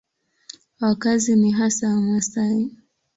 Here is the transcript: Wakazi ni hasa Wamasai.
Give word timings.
Wakazi 0.81 1.35
ni 1.35 1.51
hasa 1.51 1.87
Wamasai. 1.89 2.69